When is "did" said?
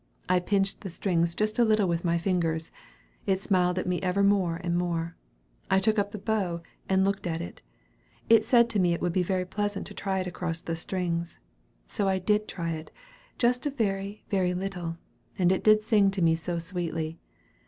12.17-12.47, 15.63-15.83